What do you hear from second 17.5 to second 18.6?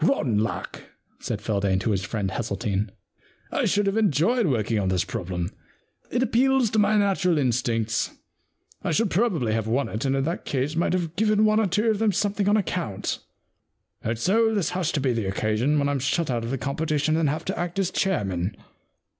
act as chairman.'